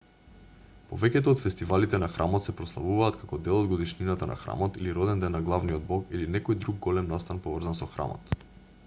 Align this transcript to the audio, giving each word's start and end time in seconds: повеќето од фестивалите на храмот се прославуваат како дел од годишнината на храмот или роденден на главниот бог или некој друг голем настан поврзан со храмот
повеќето 0.91 1.33
од 1.35 1.41
фестивалите 1.41 1.99
на 2.03 2.07
храмот 2.13 2.47
се 2.47 2.55
прославуваат 2.61 3.19
како 3.19 3.39
дел 3.49 3.57
од 3.59 3.69
годишнината 3.73 4.29
на 4.31 4.39
храмот 4.45 4.81
или 4.81 4.95
роденден 4.99 5.37
на 5.39 5.43
главниот 5.51 5.87
бог 5.93 6.17
или 6.19 6.27
некој 6.37 6.61
друг 6.65 6.81
голем 6.87 7.13
настан 7.15 7.45
поврзан 7.47 7.81
со 7.83 7.93
храмот 7.95 8.37